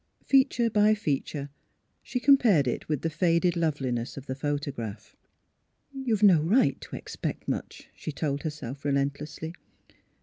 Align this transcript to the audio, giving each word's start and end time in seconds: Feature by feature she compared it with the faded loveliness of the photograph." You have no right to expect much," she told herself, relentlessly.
Feature 0.25 0.71
by 0.71 0.95
feature 0.95 1.51
she 2.01 2.19
compared 2.19 2.67
it 2.67 2.89
with 2.89 3.03
the 3.03 3.09
faded 3.11 3.55
loveliness 3.55 4.17
of 4.17 4.25
the 4.25 4.33
photograph." 4.33 5.15
You 5.93 6.15
have 6.15 6.23
no 6.23 6.41
right 6.41 6.81
to 6.81 6.95
expect 6.95 7.47
much," 7.47 7.87
she 7.93 8.11
told 8.11 8.41
herself, 8.41 8.83
relentlessly. 8.83 9.53